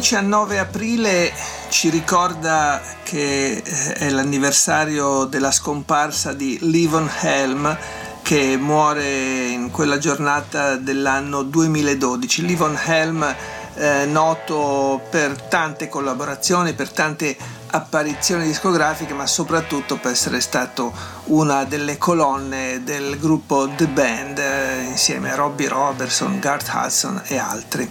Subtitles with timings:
[0.00, 1.30] 19 aprile
[1.68, 7.76] ci ricorda che eh, è l'anniversario della scomparsa di Levon Helm
[8.22, 12.46] che muore in quella giornata dell'anno 2012.
[12.46, 13.36] Levon Helm
[13.74, 17.36] eh, noto per tante collaborazioni, per tante
[17.66, 20.94] apparizioni discografiche, ma soprattutto per essere stato
[21.24, 27.36] una delle colonne del gruppo The Band eh, insieme a Robbie Robertson, Garth Hudson e
[27.36, 27.90] altri.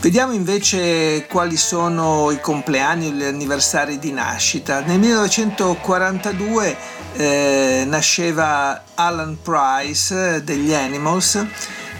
[0.00, 4.80] Vediamo invece quali sono i compleanni o gli anniversari di nascita.
[4.80, 6.76] Nel 1942
[7.16, 11.44] eh, nasceva Alan Price degli Animals,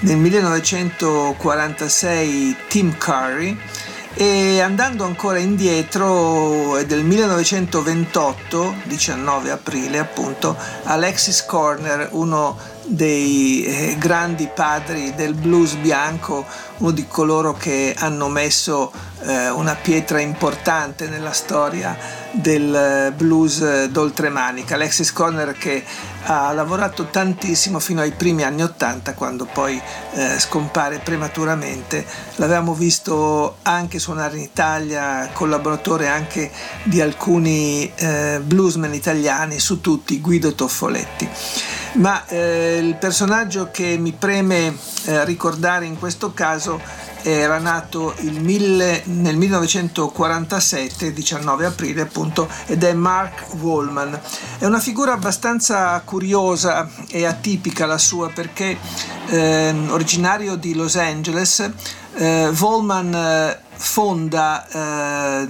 [0.01, 3.55] nel 1946 Tim Curry
[4.14, 13.97] e andando ancora indietro è del 1928, 19 aprile appunto, Alexis Corner, uno dei eh,
[13.98, 16.44] grandi padri del blues bianco,
[16.78, 18.91] uno di coloro che hanno messo
[19.22, 21.97] eh, una pietra importante nella storia
[22.33, 24.75] del eh, blues d'oltremanica.
[24.75, 25.84] Alexis Conner che
[26.25, 29.81] ha lavorato tantissimo fino ai primi anni Ottanta quando poi
[30.12, 32.05] eh, scompare prematuramente.
[32.36, 36.51] L'avevamo visto anche suonare in Italia, collaboratore anche
[36.84, 41.28] di alcuni eh, bluesmen italiani, su tutti Guido Toffoletti.
[41.92, 46.81] Ma eh, il personaggio che mi preme eh, ricordare in questo caso
[47.23, 54.19] era nato mille, nel 1947, 19 aprile appunto, ed è Mark Wallman.
[54.59, 58.79] È una figura abbastanza curiosa e atipica la sua perché
[59.27, 61.70] eh, originario di Los Angeles,
[62.14, 65.48] eh, Wallman eh, fonda eh,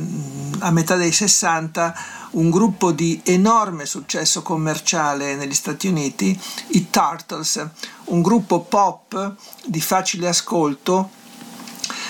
[0.58, 6.38] a metà dei 60 un gruppo di enorme successo commerciale negli Stati Uniti,
[6.68, 7.66] i Turtles,
[8.06, 11.10] un gruppo pop di facile ascolto,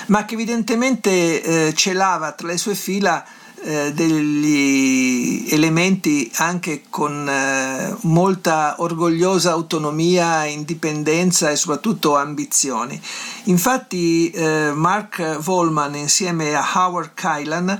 [0.07, 3.25] ma che evidentemente eh, celava tra le sue fila
[3.63, 12.99] eh, degli elementi anche con eh, molta orgogliosa autonomia, indipendenza e soprattutto ambizioni.
[13.43, 17.79] Infatti eh, Mark Volman insieme a Howard Kylan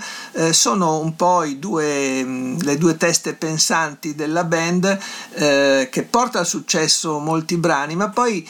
[0.51, 4.99] sono un po' due, mm, le due teste pensanti della band
[5.33, 8.47] che porta al successo molti brani, ma poi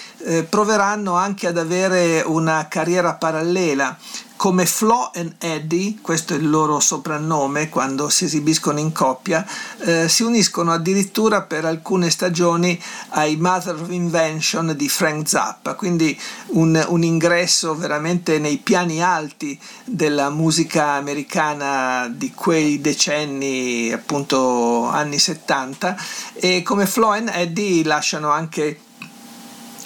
[0.49, 3.97] proveranno anche ad avere una carriera parallela
[4.41, 9.45] come Flo e Eddie, questo è il loro soprannome quando si esibiscono in coppia,
[9.81, 16.19] eh, si uniscono addirittura per alcune stagioni ai Mother of Invention di Frank Zappa, quindi
[16.53, 25.19] un, un ingresso veramente nei piani alti della musica americana di quei decenni, appunto anni
[25.19, 25.95] 70,
[26.33, 28.79] e come Flo e Eddie lasciano anche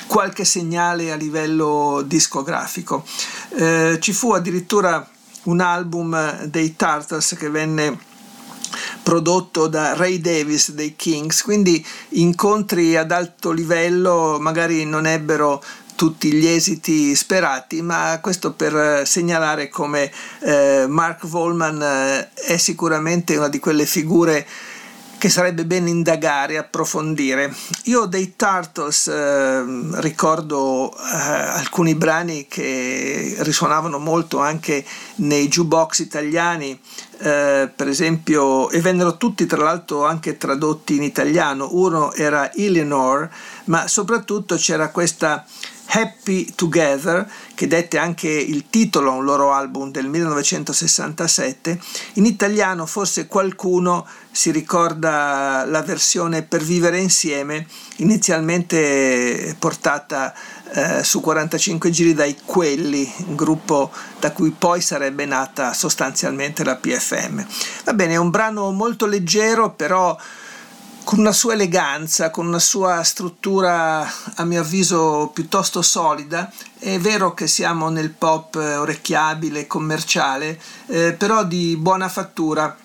[0.08, 3.06] qualche segnale a livello discografico.
[3.50, 5.08] Eh, ci fu addirittura
[5.44, 7.98] un album dei Tartars che venne
[9.04, 15.64] prodotto da Ray Davis dei Kings, quindi incontri ad alto livello magari non ebbero
[15.96, 23.38] tutti gli esiti sperati, ma questo per segnalare come eh, Mark Volman eh, è sicuramente
[23.38, 24.46] una di quelle figure
[25.26, 27.52] che sarebbe bene indagare approfondire.
[27.86, 29.64] Io dei Turtles eh,
[30.02, 36.80] ricordo eh, alcuni brani che risuonavano molto anche nei jukebox italiani,
[37.18, 41.70] eh, per esempio, e vennero tutti tra l'altro anche tradotti in italiano.
[41.72, 43.28] Uno era Eleanor,
[43.64, 45.44] ma soprattutto c'era questa
[45.88, 51.80] Happy Together, che dette anche il titolo a un loro album del 1967,
[52.14, 57.66] in italiano forse qualcuno si ricorda la versione Per vivere insieme,
[57.98, 60.34] inizialmente portata
[60.74, 66.76] eh, su 45 giri dai Quelli, un gruppo da cui poi sarebbe nata sostanzialmente la
[66.76, 67.46] PFM.
[67.86, 70.18] Va bene, è un brano molto leggero, però
[71.06, 76.52] con una sua eleganza, con una sua struttura a mio avviso piuttosto solida.
[76.80, 82.76] È vero che siamo nel pop orecchiabile, commerciale, eh, però di buona fattura.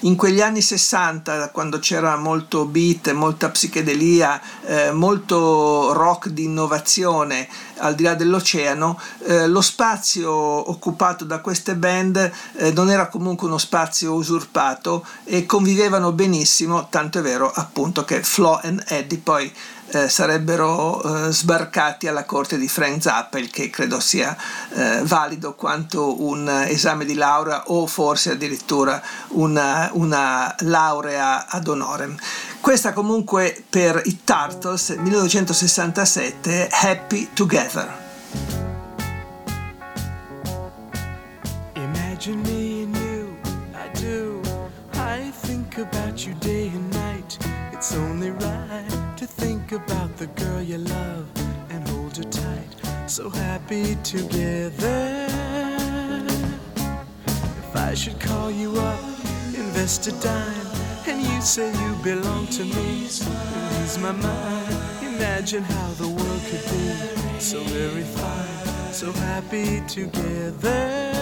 [0.00, 7.48] in quegli anni 60, quando c'era molto beat, molta psichedelia, eh, molto rock di innovazione
[7.82, 13.46] al di là dell'oceano, eh, lo spazio occupato da queste band eh, non era comunque
[13.46, 19.52] uno spazio usurpato e convivevano benissimo, tanto è vero appunto che Flo e Eddie poi
[19.94, 24.34] eh, sarebbero eh, sbarcati alla corte di Frank Zappa, il che credo sia
[24.74, 32.16] eh, valido quanto un esame di laurea o forse addirittura una, una laurea ad honorem.
[32.62, 37.92] Questa comunque per i Turtles 1967 Happy Together.
[41.74, 43.36] Imagine me and you,
[43.74, 44.40] I do.
[44.92, 47.36] I think about you day and night.
[47.72, 51.26] It's only right to think about the girl you love
[51.68, 52.70] and hold her tight.
[53.08, 55.26] So happy together.
[57.26, 59.02] If I should call you up,
[59.52, 60.71] invest a dime
[61.08, 63.06] and you say you belong to me.
[63.06, 63.30] So
[63.82, 64.76] Ease my mind.
[65.02, 71.21] Imagine how the world could be so very fine, so happy together.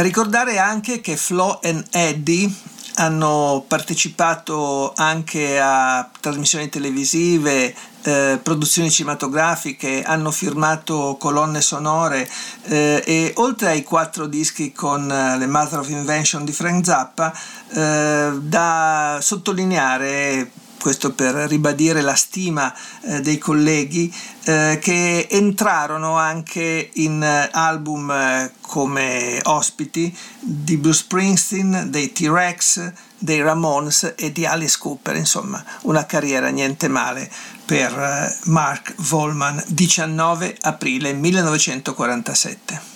[0.00, 2.50] Da ricordare anche che Flo e Eddie
[2.94, 7.74] hanno partecipato anche a trasmissioni televisive,
[8.04, 12.26] eh, produzioni cinematografiche, hanno firmato colonne sonore
[12.62, 17.38] eh, e oltre ai quattro dischi con eh, le Mother of Invention di Frank Zappa,
[17.74, 24.12] eh, da sottolineare questo per ribadire la stima eh, dei colleghi
[24.44, 32.92] eh, che entrarono anche in eh, album eh, come ospiti di Bruce Springsteen, dei T-Rex,
[33.18, 37.30] dei Ramones e di Alice Cooper, insomma una carriera niente male
[37.64, 42.89] per eh, Mark Volman, 19 aprile 1947.